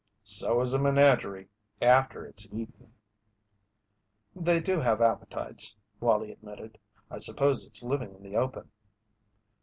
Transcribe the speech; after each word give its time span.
"So 0.23 0.61
is 0.61 0.73
a 0.73 0.79
menagerie 0.79 1.47
after 1.79 2.25
it's 2.25 2.51
eaten." 2.51 2.91
"They 4.35 4.59
do 4.59 4.79
have 4.79 4.99
appetites," 4.99 5.75
Wallie 5.99 6.31
admitted. 6.31 6.79
"I 7.11 7.19
suppose 7.19 7.67
it's 7.67 7.83
living 7.83 8.15
in 8.15 8.23
the 8.23 8.35
open." 8.35 8.71